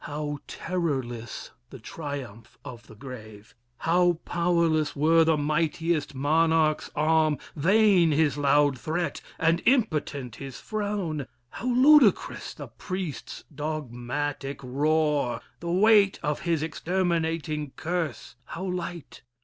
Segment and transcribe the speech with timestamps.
[0.05, 3.53] How terrorless the triumph of the grave!
[3.77, 11.27] How powerless were the mightiest monarch's arm, Vain his loud threat and impotent his frown!
[11.51, 15.39] How ludicrous the priest's dogmatic roar!
[15.59, 19.21] The weight of his exterminating curse, How light!